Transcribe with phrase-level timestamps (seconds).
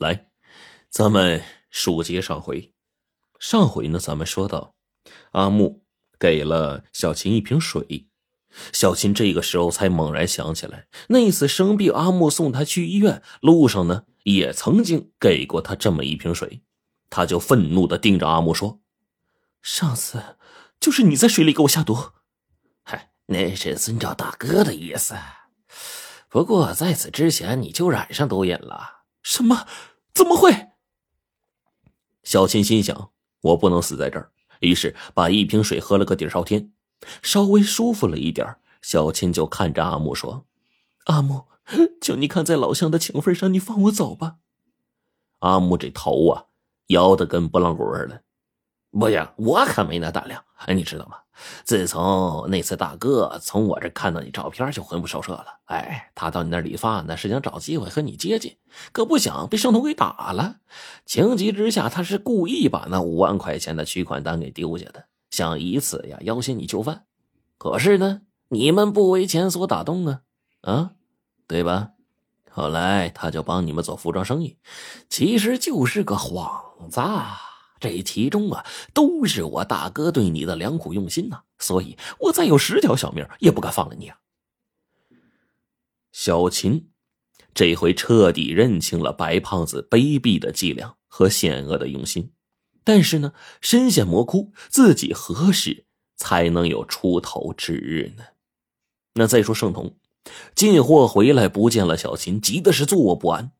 [0.00, 0.28] 来，
[0.88, 2.72] 咱们书接上回。
[3.38, 4.74] 上回呢，咱们说到
[5.32, 5.84] 阿木
[6.18, 8.08] 给了小琴一瓶水，
[8.72, 16.62] 小琴这个时候才猛然想起来，那次生病，阿木送他去医院路上呢，也曾经给过他这么一瓶水。
[17.10, 18.80] 他就愤怒的盯着阿木说
[19.60, 20.38] ：“上次
[20.80, 22.12] 就是你在水里给我下毒。”
[22.84, 25.14] 嗨，那是遵照大哥的意思。
[26.30, 28.99] 不过在此之前，你就染上毒瘾了。
[29.30, 29.64] 什么？
[30.12, 30.70] 怎么会？
[32.24, 33.12] 小琴心想。
[33.42, 36.72] 我不能死在这儿，于是把一瓶水喝了个底朝天，
[37.22, 38.56] 稍微舒服了一点。
[38.82, 40.44] 小琴就看着阿木说
[41.06, 41.46] ：“阿木，
[42.02, 44.36] 就你看在老乡的情分上，你放我走吧。”
[45.38, 46.46] 阿木这头啊
[46.88, 48.24] 摇的跟拨浪鼓似的。
[48.90, 51.18] 不行，我可没那胆量，你知道吗？
[51.64, 55.46] 自从那次大哥从我这看到你照片，就魂不守舍了。
[55.66, 58.56] 哎，他到你那理发呢，是想找机会和你接近，
[58.92, 60.56] 可不想被圣徒给打了。
[61.06, 67.04] 情急之下，他是故意把那五万块钱的取款单给丢下的，想以此呀要挟你就范。
[67.58, 70.22] 可是呢，你们不为钱所打动啊，
[70.62, 70.90] 啊，
[71.46, 71.90] 对吧？
[72.52, 74.58] 后来他就帮你们做服装生意，
[75.08, 77.00] 其实就是个幌子。
[77.80, 84.18] 这其中啊，都是我大哥对你的良苦用心呐，所以我再有十条小命也不敢放了你啊。
[86.12, 86.90] 小秦
[87.54, 92.32] 这回彻底认清了白胖子卑鄙的伎俩和险恶的用心，
[92.84, 95.86] 但是呢，深陷魔窟，自己何时
[96.16, 98.24] 才能有出头之日呢？
[99.14, 99.96] 那再说盛童
[100.54, 103.52] 进货回来不见了，小秦急的是坐卧不安。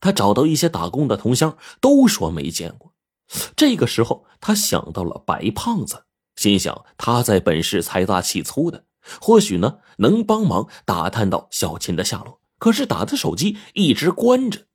[0.00, 2.89] 他找到一些打工的同乡，都说没见过。
[3.54, 6.04] 这个时候，他想到了白胖子，
[6.36, 8.84] 心想他在本市财大气粗的，
[9.20, 12.40] 或许呢能帮忙打探到小琴的下落。
[12.58, 14.66] 可是打的手机一直关着，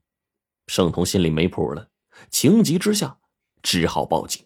[0.67, 1.89] 盛彤心里没谱了，
[2.31, 3.17] 情急之下
[3.62, 4.45] 只好报警。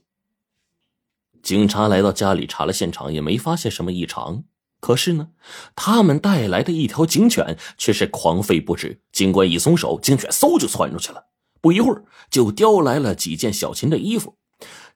[1.42, 4.44] 警察来到家里查了现场，也没发现什么异常。
[4.82, 5.30] 可是呢，
[5.76, 9.02] 他们带来的一条警犬却是狂吠不止。
[9.12, 11.28] 警官一松手，警犬嗖就窜出去了。
[11.62, 14.38] 不一会儿，就叼来了几件小琴的衣服。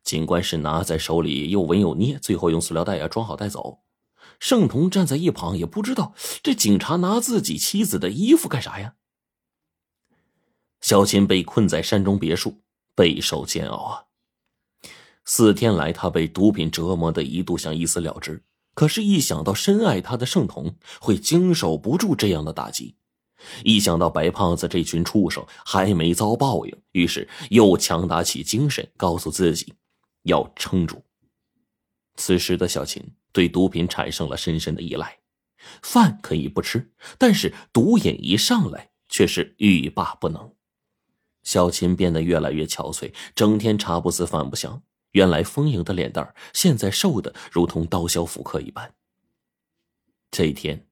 [0.04, 3.80] 警官是拿在手里又闻又捏，最后用塑料袋呀装好带走。
[4.40, 8.96] 盛彤站在一旁，也不知道这警察拿自己妻子的衣服干啥呀。
[10.82, 12.62] 小琴被困在山中别墅，
[12.94, 14.04] 备受煎熬啊。
[15.24, 18.44] 四天来，他被毒品折磨的一度想一死了之，
[18.74, 22.98] 可是，一想到深爱他的盛彤会经受不住这样的打击。
[23.64, 29.74] 一想到白胖子这群畜生还没遭报应，于是又强打起精神，告诉自己
[30.24, 31.04] 要撑住。
[32.16, 35.20] 此时的小琴对毒品产生了深深的依赖，
[35.82, 40.54] 饭可以不吃，但是毒瘾一上来却是欲罢不能。
[41.42, 48.94] 小琴变得越来越憔悴，整天茶不思饭不想，原来丰盈的脸蛋现在瘦的如同刀削斧刻一般。
[50.30, 50.88] 这一天，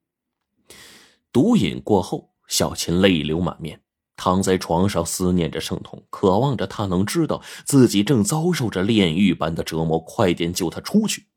[1.32, 2.31] 毒瘾过后。
[2.52, 3.82] 小琴泪流满面，
[4.18, 11.28] 躺在床上思念着盛童，渴望着他能知道自己正遭受着炼狱般的折磨，快点救他出去。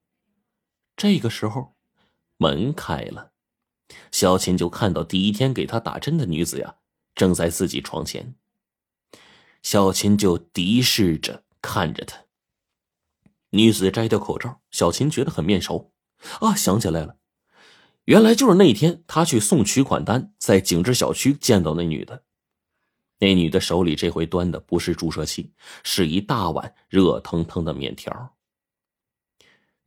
[0.97, 1.77] 这个时候，
[2.37, 3.31] 门开了，
[4.11, 6.75] 小琴就看到第一天给他打针的女子呀，
[7.15, 8.35] 正在自己床前。
[9.63, 12.25] 小琴就敌视着看着他。
[13.51, 15.93] 女子摘掉口罩，小琴觉得很面熟，
[16.41, 17.19] 啊，想起来了。
[18.05, 22.25] 原来就是那天，他去送取款单，在景致小区见到那女的。
[23.19, 28.37] 那女的手里这回端的不是注射器，是一大碗热腾腾的面条。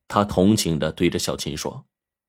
[0.07, 1.85] 他同情的对着小琴说：“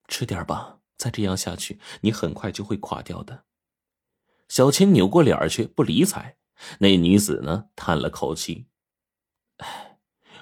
[0.09, 3.45] 吃点吧，再这样下去，你很快就会垮掉的。”
[4.49, 6.37] 小琴扭过脸去，不理睬。
[6.81, 8.67] 那女子呢，叹了口气
[9.59, 9.99] ：“哎，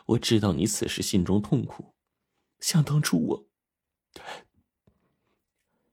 [0.06, 1.95] 我知道你此时心中痛苦，
[2.59, 3.47] 想当初我……”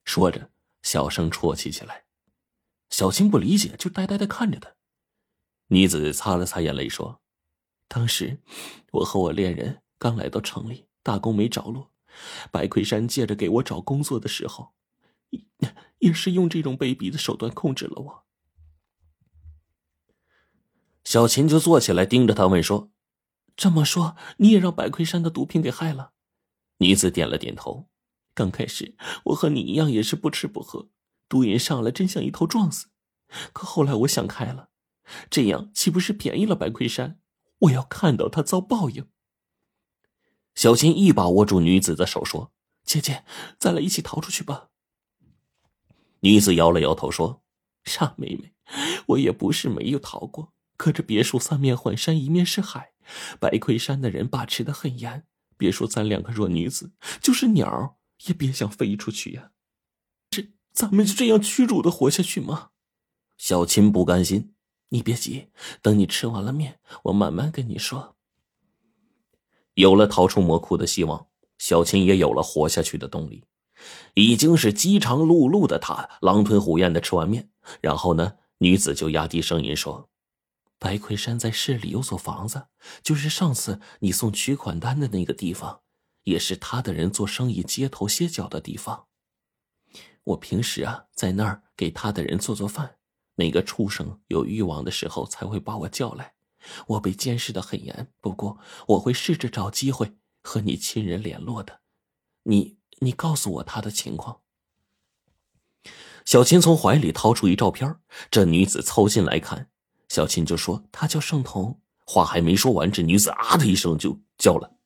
[0.03, 2.05] 说着，小声啜泣起来。
[2.89, 4.75] 小青不理解，就呆呆的看着他。
[5.67, 7.21] 女子擦了擦眼泪，说
[7.87, 8.41] ：“当时
[8.91, 11.91] 我和我恋人刚来到城里打工，没着落。
[12.51, 14.73] 白魁山借着给我找工作的时候，
[15.97, 18.25] 也是用这种卑鄙的手段控制了我。”
[21.03, 22.91] 小琴就坐起来，盯着他问说
[23.57, 26.13] ：“这么说，你也让白魁山的毒品给害了？”
[26.77, 27.89] 女子点了点头。
[28.33, 28.95] 刚开始
[29.25, 30.89] 我和你一样也是不吃不喝，
[31.29, 32.87] 毒瘾上来真想一头撞死。
[33.51, 34.69] 可后来我想开了，
[35.29, 37.19] 这样岂不是便宜了白魁山？
[37.59, 39.07] 我要看到他遭报应。
[40.55, 42.51] 小琴一把握住女子的手说
[42.85, 43.23] ：“姐姐，
[43.57, 44.69] 咱俩一起逃出去吧。”
[46.21, 47.43] 女子摇了摇头说
[47.85, 48.53] ：“傻妹妹，
[49.07, 52.93] 我也不是没有逃过，可这别墅三面环山，一面是海，
[53.39, 55.25] 白魁山的人把持的很严。
[55.57, 56.91] 别说咱两个弱女子，
[57.21, 57.97] 就是鸟
[58.27, 59.51] 也别想飞出去呀。
[60.29, 62.69] 这咱们就这样屈辱的活下去吗？
[63.37, 64.53] 小琴不甘心，
[64.89, 65.49] 你别急，
[65.81, 68.15] 等你吃完了面，我慢慢跟你说。
[69.75, 71.27] 有了逃出魔窟的希望，
[71.57, 73.45] 小琴也有了活下去的动力。
[74.13, 77.49] 已经是饥肠辘辘的他，狼吞虎咽的吃完面，
[77.81, 80.09] 然后呢，女子就压低声音说
[80.79, 82.67] ：“白魁山在市里有所房子，
[83.03, 85.81] 就是上次你送取款单的那个地方，
[86.23, 89.05] 也是他的人做生意街头歇脚的地方。
[90.23, 92.97] 我平时啊，在那儿给他的人做做饭。
[93.35, 96.33] 那个畜生有欲望的时候才会把我叫来。
[96.87, 101.81] 我被监视的很严，不过我会试着找机会和你亲人联络的。
[102.43, 104.41] 你。”你告诉我他的情况。
[106.23, 107.99] 小琴从怀里掏出一照片，
[108.31, 109.69] 这女子凑近来看，
[110.07, 114.77] 小琴就说：“他叫盛彤。”话还没说完，这女子啊的一声就叫了。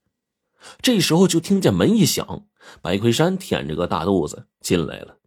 [0.81, 2.45] 这时候就听见门一响，
[2.81, 5.17] 白魁山舔着个大肚子进来了，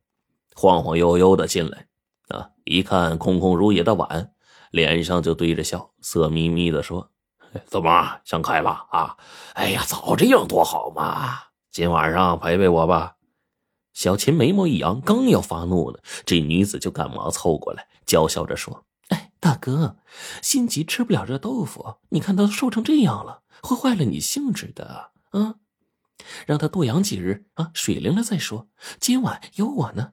[0.54, 1.86] 晃晃悠悠的进来，
[2.28, 4.32] 啊，一看空空如也的碗，
[4.70, 7.10] 脸上就堆着笑，色眯眯的说
[7.66, 9.16] ：“怎么想开了啊？
[9.54, 11.38] 哎呀，早这样多好嘛！”
[11.70, 13.16] 今晚上陪陪我吧，
[13.92, 19.96] 小琴眉毛一扬，刚要发怒呢，这女子就赶忙凑过来，娇笑着说：“哎，大哥，
[20.42, 25.56] 心急吃不了热豆腐，你看他瘦成这样了，会坏了你兴致的啊！
[26.46, 28.68] 让他多养几日啊，水灵了再说。
[28.98, 30.12] 今晚有我呢。”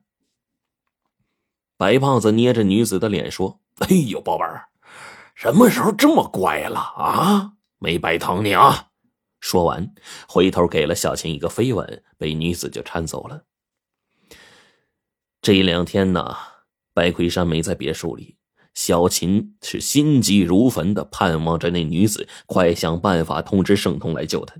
[1.77, 4.69] 白胖子捏着女子的脸说：“哎呦，宝贝儿，
[5.35, 7.53] 什么时候这么乖了啊？
[7.77, 8.89] 没白疼你啊！”
[9.39, 9.93] 说完，
[10.27, 13.45] 回头给了小琴一个飞吻，被女子就搀走了。
[15.41, 16.35] 这两天呢，
[16.93, 18.37] 白魁山没在别墅里，
[18.73, 24.55] 小琴是心急如焚的盼望着那女子快想办法通知圣童来救她。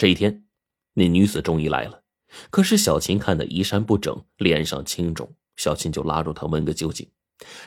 [0.00, 0.46] 这一天，
[0.94, 2.04] 那女子终于来了，
[2.48, 7.06] 可是小琴看她衣衫不整，脸上青肿，小琴就拉住她问个究竟。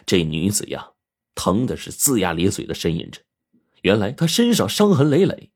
[0.03, 0.93] 这女子呀，
[1.35, 3.21] 疼的是龇牙咧嘴的呻吟着，
[3.83, 5.51] 原来她身上伤痕累累。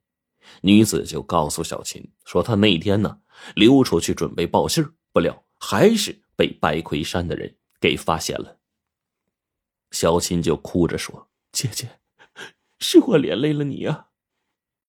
[0.61, 3.21] 女子就告诉小琴说：“她那天呢
[3.55, 8.59] 溜出去准备报信不料还是被白魁山的人给发现了。”
[9.89, 12.01] 小琴就哭着说：“姐姐，
[12.79, 14.06] 是我连累了你啊！